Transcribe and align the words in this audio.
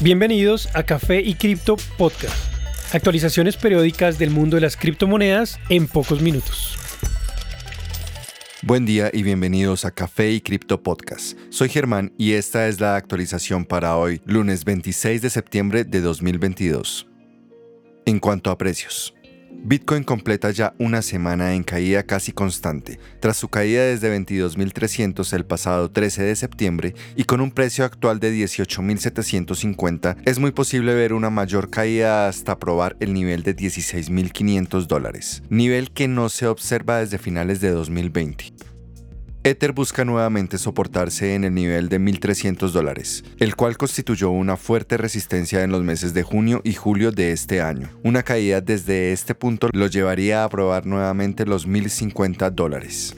Bienvenidos 0.00 0.68
a 0.74 0.84
Café 0.84 1.22
y 1.22 1.34
Cripto 1.34 1.76
Podcast. 1.96 2.54
Actualizaciones 2.94 3.56
periódicas 3.56 4.16
del 4.16 4.30
mundo 4.30 4.54
de 4.54 4.60
las 4.60 4.76
criptomonedas 4.76 5.58
en 5.70 5.88
pocos 5.88 6.22
minutos. 6.22 6.78
Buen 8.62 8.86
día 8.86 9.10
y 9.12 9.24
bienvenidos 9.24 9.84
a 9.84 9.90
Café 9.90 10.30
y 10.30 10.40
Cripto 10.40 10.84
Podcast. 10.84 11.36
Soy 11.50 11.68
Germán 11.68 12.12
y 12.16 12.34
esta 12.34 12.68
es 12.68 12.78
la 12.78 12.94
actualización 12.94 13.64
para 13.64 13.96
hoy, 13.96 14.22
lunes 14.24 14.64
26 14.64 15.20
de 15.20 15.30
septiembre 15.30 15.82
de 15.82 16.00
2022. 16.00 17.08
En 18.06 18.20
cuanto 18.20 18.52
a 18.52 18.56
precios. 18.56 19.17
Bitcoin 19.64 20.04
completa 20.04 20.50
ya 20.50 20.74
una 20.78 21.02
semana 21.02 21.54
en 21.54 21.64
caída 21.64 22.04
casi 22.04 22.32
constante, 22.32 22.98
tras 23.20 23.36
su 23.36 23.48
caída 23.48 23.84
desde 23.84 24.16
22.300 24.16 25.32
el 25.32 25.44
pasado 25.44 25.90
13 25.90 26.22
de 26.22 26.36
septiembre 26.36 26.94
y 27.16 27.24
con 27.24 27.40
un 27.40 27.50
precio 27.50 27.84
actual 27.84 28.20
de 28.20 28.32
18.750, 28.32 30.16
es 30.24 30.38
muy 30.38 30.52
posible 30.52 30.94
ver 30.94 31.12
una 31.12 31.30
mayor 31.30 31.70
caída 31.70 32.28
hasta 32.28 32.58
probar 32.58 32.96
el 33.00 33.12
nivel 33.12 33.42
de 33.42 33.56
16.500 33.56 34.86
dólares, 34.86 35.42
nivel 35.50 35.90
que 35.90 36.08
no 36.08 36.28
se 36.28 36.46
observa 36.46 36.98
desde 36.98 37.18
finales 37.18 37.60
de 37.60 37.70
2020. 37.70 38.57
Ether 39.48 39.72
busca 39.72 40.04
nuevamente 40.04 40.58
soportarse 40.58 41.34
en 41.34 41.42
el 41.42 41.54
nivel 41.54 41.88
de 41.88 41.98
1.300 41.98 42.70
dólares, 42.70 43.24
el 43.38 43.56
cual 43.56 43.78
constituyó 43.78 44.28
una 44.28 44.58
fuerte 44.58 44.98
resistencia 44.98 45.62
en 45.62 45.70
los 45.70 45.82
meses 45.82 46.12
de 46.12 46.22
junio 46.22 46.60
y 46.64 46.74
julio 46.74 47.12
de 47.12 47.32
este 47.32 47.62
año. 47.62 47.88
Una 48.02 48.22
caída 48.22 48.60
desde 48.60 49.12
este 49.12 49.34
punto 49.34 49.70
lo 49.72 49.86
llevaría 49.86 50.44
a 50.44 50.48
probar 50.50 50.84
nuevamente 50.84 51.46
los 51.46 51.66
1.050 51.66 52.50
dólares. 52.50 53.16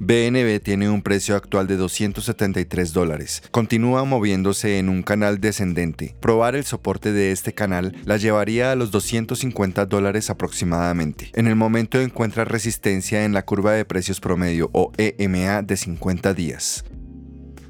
BNB 0.00 0.60
tiene 0.62 0.88
un 0.88 1.02
precio 1.02 1.34
actual 1.34 1.66
de 1.66 1.76
273 1.76 2.92
dólares. 2.92 3.42
Continúa 3.50 4.04
moviéndose 4.04 4.78
en 4.78 4.88
un 4.88 5.02
canal 5.02 5.40
descendente. 5.40 6.14
Probar 6.20 6.54
el 6.54 6.64
soporte 6.64 7.12
de 7.12 7.32
este 7.32 7.52
canal 7.52 7.96
la 8.04 8.16
llevaría 8.16 8.70
a 8.70 8.76
los 8.76 8.90
250 8.90 9.86
dólares 9.86 10.30
aproximadamente. 10.30 11.30
En 11.34 11.48
el 11.48 11.56
momento 11.56 12.00
encuentra 12.00 12.44
resistencia 12.44 13.24
en 13.24 13.32
la 13.32 13.44
curva 13.44 13.72
de 13.72 13.84
precios 13.84 14.20
promedio 14.20 14.70
o 14.72 14.92
EMA 14.96 15.62
de 15.62 15.76
50 15.76 16.32
días. 16.34 16.84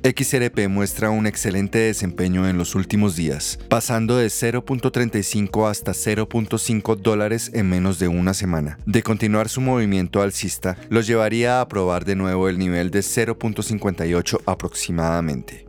XRP 0.04 0.68
muestra 0.68 1.10
un 1.10 1.26
excelente 1.26 1.78
desempeño 1.78 2.48
en 2.48 2.56
los 2.56 2.74
últimos 2.74 3.16
días, 3.16 3.58
pasando 3.68 4.16
de 4.16 4.28
0.35 4.28 5.68
hasta 5.68 5.92
0.5 5.92 6.96
dólares 6.96 7.50
en 7.52 7.68
menos 7.68 7.98
de 7.98 8.06
una 8.06 8.32
semana. 8.32 8.78
De 8.86 9.02
continuar 9.02 9.48
su 9.48 9.60
movimiento 9.60 10.22
alcista, 10.22 10.76
lo 10.88 11.00
llevaría 11.00 11.60
a 11.60 11.68
probar 11.68 12.04
de 12.04 12.14
nuevo 12.14 12.48
el 12.48 12.58
nivel 12.58 12.90
de 12.90 13.00
0.58 13.00 14.40
aproximadamente. 14.46 15.66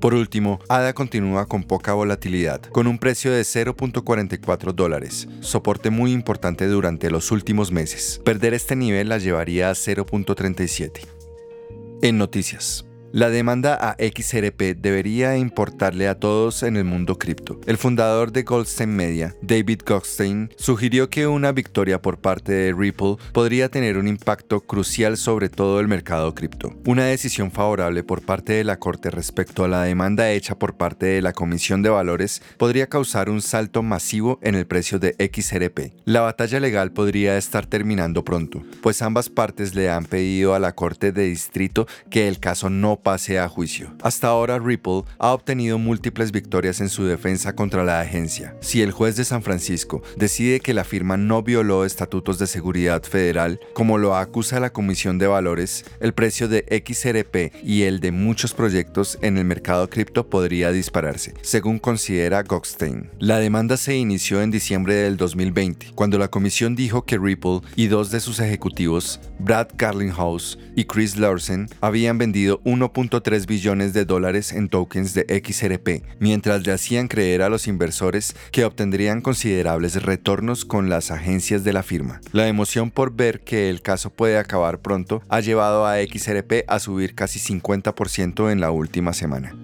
Por 0.00 0.14
último, 0.14 0.60
ADA 0.68 0.92
continúa 0.92 1.46
con 1.46 1.64
poca 1.64 1.94
volatilidad, 1.94 2.60
con 2.60 2.86
un 2.86 2.98
precio 2.98 3.32
de 3.32 3.42
0.44 3.42 4.72
dólares, 4.72 5.28
soporte 5.40 5.90
muy 5.90 6.12
importante 6.12 6.66
durante 6.66 7.10
los 7.10 7.30
últimos 7.30 7.72
meses. 7.72 8.20
Perder 8.24 8.54
este 8.54 8.76
nivel 8.76 9.08
la 9.08 9.18
llevaría 9.18 9.70
a 9.70 9.74
0.37. 9.74 11.06
En 12.02 12.18
noticias. 12.18 12.84
La 13.14 13.30
demanda 13.30 13.78
a 13.80 13.94
XRP 13.96 14.74
debería 14.76 15.36
importarle 15.36 16.08
a 16.08 16.18
todos 16.18 16.64
en 16.64 16.76
el 16.76 16.82
mundo 16.82 17.16
cripto. 17.16 17.60
El 17.64 17.78
fundador 17.78 18.32
de 18.32 18.42
Goldstein 18.42 18.90
Media, 18.90 19.36
David 19.40 19.82
Goldstein, 19.86 20.50
sugirió 20.56 21.08
que 21.10 21.28
una 21.28 21.52
victoria 21.52 22.02
por 22.02 22.18
parte 22.18 22.50
de 22.50 22.74
Ripple 22.76 23.18
podría 23.32 23.68
tener 23.68 23.98
un 23.98 24.08
impacto 24.08 24.62
crucial 24.62 25.16
sobre 25.16 25.48
todo 25.48 25.78
el 25.78 25.86
mercado 25.86 26.34
cripto. 26.34 26.74
Una 26.86 27.04
decisión 27.04 27.52
favorable 27.52 28.02
por 28.02 28.20
parte 28.20 28.54
de 28.54 28.64
la 28.64 28.80
Corte 28.80 29.12
respecto 29.12 29.62
a 29.62 29.68
la 29.68 29.84
demanda 29.84 30.32
hecha 30.32 30.58
por 30.58 30.76
parte 30.76 31.06
de 31.06 31.22
la 31.22 31.32
Comisión 31.32 31.82
de 31.82 31.90
Valores 31.90 32.42
podría 32.58 32.88
causar 32.88 33.30
un 33.30 33.42
salto 33.42 33.84
masivo 33.84 34.40
en 34.42 34.56
el 34.56 34.66
precio 34.66 34.98
de 34.98 35.14
XRP. 35.20 35.92
La 36.04 36.22
batalla 36.22 36.58
legal 36.58 36.90
podría 36.90 37.38
estar 37.38 37.64
terminando 37.64 38.24
pronto, 38.24 38.64
pues 38.82 39.02
ambas 39.02 39.28
partes 39.28 39.76
le 39.76 39.88
han 39.88 40.04
pedido 40.04 40.52
a 40.52 40.58
la 40.58 40.74
Corte 40.74 41.12
de 41.12 41.26
Distrito 41.26 41.86
que 42.10 42.26
el 42.26 42.40
caso 42.40 42.70
no 42.70 43.03
pase 43.04 43.38
a 43.38 43.48
juicio. 43.48 43.94
Hasta 44.02 44.26
ahora 44.26 44.58
Ripple 44.58 45.04
ha 45.18 45.32
obtenido 45.32 45.78
múltiples 45.78 46.32
victorias 46.32 46.80
en 46.80 46.88
su 46.88 47.04
defensa 47.04 47.54
contra 47.54 47.84
la 47.84 48.00
agencia. 48.00 48.56
Si 48.60 48.82
el 48.82 48.90
juez 48.90 49.14
de 49.14 49.24
San 49.24 49.42
Francisco 49.42 50.02
decide 50.16 50.58
que 50.58 50.74
la 50.74 50.82
firma 50.82 51.16
no 51.16 51.44
violó 51.44 51.84
estatutos 51.84 52.40
de 52.40 52.48
seguridad 52.48 53.04
federal, 53.04 53.60
como 53.74 53.98
lo 53.98 54.16
acusa 54.16 54.58
la 54.58 54.72
Comisión 54.72 55.18
de 55.18 55.28
Valores, 55.28 55.84
el 56.00 56.14
precio 56.14 56.48
de 56.48 56.64
XRP 56.84 57.62
y 57.62 57.82
el 57.82 58.00
de 58.00 58.10
muchos 58.10 58.54
proyectos 58.54 59.18
en 59.20 59.38
el 59.38 59.44
mercado 59.44 59.88
cripto 59.88 60.28
podría 60.28 60.72
dispararse, 60.72 61.34
según 61.42 61.78
considera 61.78 62.42
Goldstein. 62.42 63.10
La 63.18 63.38
demanda 63.38 63.76
se 63.76 63.96
inició 63.96 64.40
en 64.40 64.50
diciembre 64.50 64.94
del 64.94 65.18
2020, 65.18 65.92
cuando 65.94 66.18
la 66.18 66.28
comisión 66.28 66.74
dijo 66.74 67.04
que 67.04 67.18
Ripple 67.18 67.60
y 67.76 67.88
dos 67.88 68.10
de 68.10 68.20
sus 68.20 68.40
ejecutivos, 68.40 69.20
Brad 69.38 69.68
Garlinghouse 69.76 70.58
y 70.74 70.84
Chris 70.84 71.16
Larsen, 71.16 71.68
habían 71.82 72.16
vendido 72.16 72.62
1 72.64 72.93
1.3 72.94 73.46
billones 73.46 73.92
de 73.92 74.04
dólares 74.04 74.52
en 74.52 74.68
tokens 74.68 75.14
de 75.14 75.42
XRP, 75.44 76.04
mientras 76.20 76.64
le 76.66 76.72
hacían 76.72 77.08
creer 77.08 77.42
a 77.42 77.48
los 77.48 77.66
inversores 77.66 78.34
que 78.52 78.64
obtendrían 78.64 79.20
considerables 79.20 80.02
retornos 80.02 80.64
con 80.64 80.88
las 80.88 81.10
agencias 81.10 81.64
de 81.64 81.72
la 81.72 81.82
firma. 81.82 82.20
La 82.32 82.48
emoción 82.48 82.90
por 82.90 83.14
ver 83.14 83.40
que 83.40 83.68
el 83.68 83.82
caso 83.82 84.10
puede 84.10 84.38
acabar 84.38 84.78
pronto 84.80 85.22
ha 85.28 85.40
llevado 85.40 85.86
a 85.86 85.96
XRP 85.96 86.64
a 86.68 86.78
subir 86.78 87.14
casi 87.14 87.38
50% 87.38 88.50
en 88.50 88.60
la 88.60 88.70
última 88.70 89.12
semana. 89.12 89.54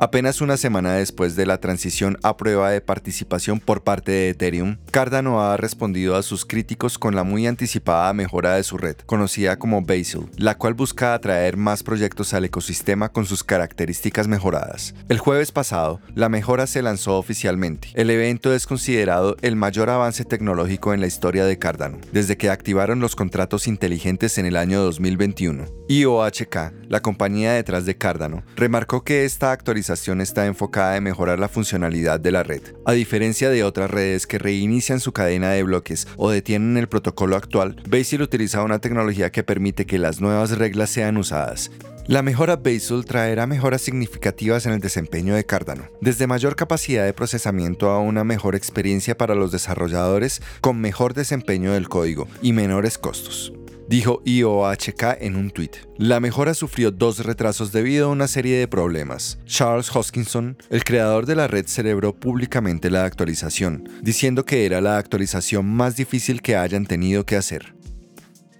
Apenas 0.00 0.40
una 0.40 0.56
semana 0.56 0.94
después 0.94 1.34
de 1.34 1.44
la 1.44 1.58
transición 1.58 2.18
a 2.22 2.36
prueba 2.36 2.70
de 2.70 2.80
participación 2.80 3.58
por 3.58 3.82
parte 3.82 4.12
de 4.12 4.28
Ethereum, 4.28 4.76
Cardano 4.92 5.42
ha 5.42 5.56
respondido 5.56 6.14
a 6.14 6.22
sus 6.22 6.44
críticos 6.44 6.98
con 6.98 7.16
la 7.16 7.24
muy 7.24 7.48
anticipada 7.48 8.12
mejora 8.12 8.54
de 8.54 8.62
su 8.62 8.78
red, 8.78 8.94
conocida 9.06 9.58
como 9.58 9.82
Basil, 9.82 10.30
la 10.36 10.56
cual 10.56 10.74
busca 10.74 11.14
atraer 11.14 11.56
más 11.56 11.82
proyectos 11.82 12.32
al 12.32 12.44
ecosistema 12.44 13.08
con 13.08 13.26
sus 13.26 13.42
características 13.42 14.28
mejoradas. 14.28 14.94
El 15.08 15.18
jueves 15.18 15.50
pasado, 15.50 16.00
la 16.14 16.28
mejora 16.28 16.68
se 16.68 16.80
lanzó 16.80 17.18
oficialmente. 17.18 17.88
El 17.94 18.10
evento 18.10 18.54
es 18.54 18.68
considerado 18.68 19.36
el 19.42 19.56
mayor 19.56 19.90
avance 19.90 20.24
tecnológico 20.24 20.94
en 20.94 21.00
la 21.00 21.08
historia 21.08 21.44
de 21.44 21.58
Cardano, 21.58 21.98
desde 22.12 22.36
que 22.36 22.50
activaron 22.50 23.00
los 23.00 23.16
contratos 23.16 23.66
inteligentes 23.66 24.38
en 24.38 24.46
el 24.46 24.54
año 24.54 24.80
2021. 24.80 25.64
IOHK, 25.88 26.77
la 26.88 27.00
compañía 27.00 27.52
detrás 27.52 27.86
de 27.86 27.96
Cardano, 27.96 28.42
remarcó 28.56 29.04
que 29.04 29.24
esta 29.24 29.52
actualización 29.52 30.20
está 30.20 30.46
enfocada 30.46 30.96
en 30.96 31.04
mejorar 31.04 31.38
la 31.38 31.48
funcionalidad 31.48 32.20
de 32.20 32.32
la 32.32 32.42
red. 32.42 32.62
A 32.84 32.92
diferencia 32.92 33.50
de 33.50 33.64
otras 33.64 33.90
redes 33.90 34.26
que 34.26 34.38
reinician 34.38 35.00
su 35.00 35.12
cadena 35.12 35.50
de 35.50 35.62
bloques 35.62 36.06
o 36.16 36.30
detienen 36.30 36.76
el 36.76 36.88
protocolo 36.88 37.36
actual, 37.36 37.76
Basil 37.88 38.22
utiliza 38.22 38.62
una 38.62 38.80
tecnología 38.80 39.30
que 39.30 39.42
permite 39.42 39.86
que 39.86 39.98
las 39.98 40.20
nuevas 40.20 40.58
reglas 40.58 40.90
sean 40.90 41.16
usadas. 41.16 41.70
La 42.06 42.22
mejora 42.22 42.56
Basil 42.56 43.04
traerá 43.04 43.46
mejoras 43.46 43.82
significativas 43.82 44.64
en 44.64 44.72
el 44.72 44.80
desempeño 44.80 45.34
de 45.34 45.44
Cardano, 45.44 45.90
desde 46.00 46.26
mayor 46.26 46.56
capacidad 46.56 47.04
de 47.04 47.12
procesamiento 47.12 47.90
a 47.90 47.98
una 47.98 48.24
mejor 48.24 48.54
experiencia 48.54 49.14
para 49.14 49.34
los 49.34 49.52
desarrolladores 49.52 50.40
con 50.62 50.80
mejor 50.80 51.12
desempeño 51.12 51.74
del 51.74 51.90
código 51.90 52.26
y 52.40 52.54
menores 52.54 52.96
costos 52.96 53.52
dijo 53.88 54.22
IOHK 54.24 55.16
en 55.20 55.36
un 55.36 55.50
tuit. 55.50 55.76
La 55.96 56.20
mejora 56.20 56.54
sufrió 56.54 56.90
dos 56.90 57.24
retrasos 57.24 57.72
debido 57.72 58.06
a 58.06 58.12
una 58.12 58.28
serie 58.28 58.58
de 58.58 58.68
problemas. 58.68 59.38
Charles 59.46 59.94
Hoskinson, 59.94 60.56
el 60.70 60.84
creador 60.84 61.26
de 61.26 61.34
la 61.34 61.48
red, 61.48 61.66
celebró 61.66 62.14
públicamente 62.14 62.90
la 62.90 63.04
actualización, 63.04 63.88
diciendo 64.02 64.44
que 64.44 64.66
era 64.66 64.80
la 64.80 64.98
actualización 64.98 65.66
más 65.66 65.96
difícil 65.96 66.42
que 66.42 66.56
hayan 66.56 66.86
tenido 66.86 67.24
que 67.24 67.36
hacer. 67.36 67.74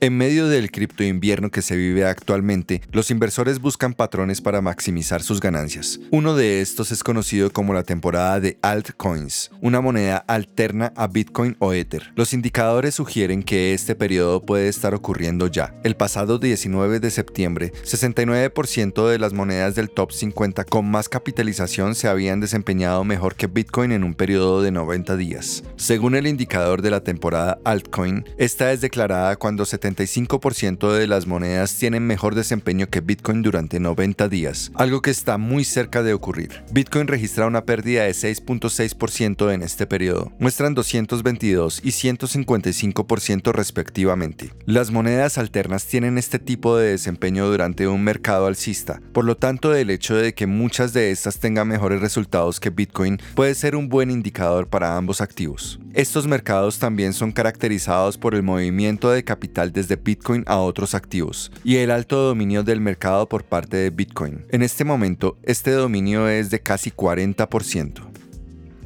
En 0.01 0.17
medio 0.17 0.47
del 0.47 0.71
cripto 0.71 1.03
invierno 1.03 1.51
que 1.51 1.61
se 1.61 1.75
vive 1.75 2.05
actualmente, 2.05 2.83
los 2.93 3.11
inversores 3.11 3.61
buscan 3.61 3.95
patrones 3.95 4.41
para 4.41 4.61
maximizar 4.61 5.25
sus 5.25 5.41
ganancias. 5.41 5.99
Uno 6.13 6.37
de 6.37 6.61
estos 6.61 6.93
es 6.93 7.03
conocido 7.03 7.51
como 7.51 7.75
la 7.75 7.83
temporada 7.83 8.39
de 8.39 8.61
altcoins, 8.63 9.51
una 9.61 9.81
moneda 9.81 10.19
alterna 10.29 10.93
a 10.95 11.09
Bitcoin 11.09 11.57
o 11.59 11.73
Ether. 11.73 12.13
Los 12.15 12.33
indicadores 12.33 12.95
sugieren 12.95 13.43
que 13.43 13.75
este 13.75 13.97
periodo 13.97 14.41
puede 14.41 14.69
estar 14.69 14.95
ocurriendo 14.95 15.49
ya. 15.49 15.75
El 15.83 15.97
pasado 15.97 16.39
19 16.39 17.01
de 17.01 17.11
septiembre, 17.11 17.73
69% 17.83 19.09
de 19.09 19.19
las 19.19 19.33
monedas 19.33 19.75
del 19.75 19.91
top 19.91 20.13
50 20.13 20.63
con 20.63 20.89
más 20.89 21.09
capitalización 21.09 21.97
se 21.97 22.07
habían 22.07 22.39
desempeñado 22.39 23.03
mejor 23.03 23.35
que 23.35 23.49
Bitcoin 23.49 23.91
en 23.91 24.05
un 24.05 24.15
periodo 24.15 24.63
de 24.63 24.71
90 24.71 25.17
días. 25.17 25.65
Según 25.75 26.15
el 26.15 26.29
indicador 26.29 26.83
de 26.83 26.93
la 26.93 27.03
temporada 27.03 27.59
altcoin, 27.65 28.25
esta 28.37 28.71
es 28.71 28.81
declarada 28.81 29.35
cuando 29.35 29.65
70 29.65 29.88
75% 29.95 30.93
de 30.93 31.07
las 31.07 31.27
monedas 31.27 31.75
tienen 31.75 32.07
mejor 32.07 32.35
desempeño 32.35 32.89
que 32.89 33.01
Bitcoin 33.01 33.43
durante 33.43 33.81
90 33.81 34.29
días, 34.29 34.71
algo 34.75 35.03
que 35.03 35.11
está 35.11 35.39
muy 35.39 35.65
cerca 35.65 36.03
de 36.03 36.15
ocurrir. 36.15 36.63
Bitcoin 36.73 37.07
registra 37.07 37.47
una 37.47 37.65
pérdida 37.65 38.05
de 38.05 38.11
6.6% 38.11 39.53
en 39.53 39.63
este 39.63 39.87
periodo, 39.87 40.33
muestran 40.39 40.75
222 40.75 41.81
y 41.83 41.91
155% 41.91 43.53
respectivamente. 43.53 44.53
Las 44.67 44.91
monedas 44.91 45.39
alternas 45.39 45.87
tienen 45.87 46.19
este 46.19 46.39
tipo 46.39 46.77
de 46.77 46.91
desempeño 46.91 47.47
durante 47.47 47.89
un 47.89 48.03
mercado 48.05 48.47
alcista, 48.47 49.01
por 49.13 49.25
lo 49.25 49.37
tanto 49.37 49.75
el 49.75 49.91
hecho 49.91 50.15
de 50.17 50.35
que 50.35 50.47
muchas 50.47 50.93
de 50.93 51.11
estas 51.11 51.39
tengan 51.39 51.69
mejores 51.69 52.01
resultados 52.01 52.61
que 52.61 52.71
Bitcoin 52.71 53.19
puede 53.35 53.55
ser 53.55 53.77
un 53.77 53.89
buen 53.89 54.11
indicador 54.11 54.69
para 54.69 54.97
ambos 54.97 55.21
activos. 55.21 55.79
Estos 55.95 56.27
mercados 56.27 56.79
también 56.79 57.13
son 57.13 57.33
caracterizados 57.33 58.19
por 58.19 58.35
el 58.35 58.43
movimiento 58.43 59.11
de 59.11 59.25
capital 59.25 59.73
desde 59.79 59.95
Bitcoin 59.95 60.43
a 60.49 60.59
otros 60.59 60.97
activos 60.97 61.53
y 61.63 61.77
el 61.77 61.93
alto 61.93 62.17
dominio 62.19 62.65
del 62.65 62.81
mercado 62.81 63.29
por 63.29 63.45
parte 63.45 63.77
de 63.77 63.91
Bitcoin. 63.91 64.45
En 64.51 64.63
este 64.63 64.83
momento, 64.85 65.39
este 65.45 65.71
dominio 65.71 66.29
es 66.29 66.51
de 66.51 66.61
casi 66.61 66.91
40%. 66.91 68.09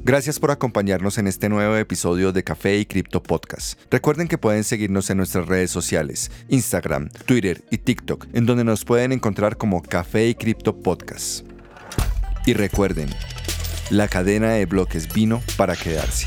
Gracias 0.05 0.39
por 0.39 0.51
acompañarnos 0.51 1.17
en 1.17 1.29
este 1.29 1.49
nuevo 1.49 1.77
episodio 1.77 2.33
de 2.33 2.45
Café 2.45 2.79
y 2.79 2.85
Cripto 2.85 3.23
Podcast. 3.23 3.81
Recuerden 3.91 4.29
que 4.29 4.37
pueden 4.37 4.65
seguirnos 4.65 5.09
en 5.09 5.17
nuestras 5.17 5.47
redes 5.47 5.71
sociales, 5.71 6.31
Instagram, 6.49 7.09
Twitter 7.25 7.63
y 7.71 7.79
TikTok, 7.79 8.27
en 8.35 8.45
donde 8.45 8.65
nos 8.65 8.85
pueden 8.85 9.13
encontrar 9.13 9.57
como 9.57 9.81
Café 9.81 10.29
y 10.29 10.35
Cripto 10.35 10.77
Podcast. 10.77 11.47
Y 12.45 12.53
recuerden, 12.53 13.09
la 13.91 14.09
cadena 14.09 14.51
de 14.51 14.67
bloques 14.67 15.11
vino 15.15 15.41
para 15.57 15.75
quedarse. 15.77 16.27